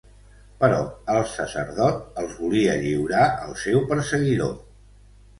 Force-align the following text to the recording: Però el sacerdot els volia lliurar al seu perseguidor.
Però 0.61 0.77
el 1.15 1.19
sacerdot 1.33 2.17
els 2.21 2.33
volia 2.45 2.77
lliurar 2.85 3.25
al 3.43 3.53
seu 3.65 3.77
perseguidor. 3.93 4.57